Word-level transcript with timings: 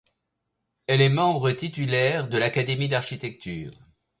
Elle 0.87 0.99
est 0.99 1.09
membre 1.09 1.51
titulaire 1.51 2.27
de 2.27 2.39
l'Académie 2.39 2.87
d'architecture. 2.87 3.71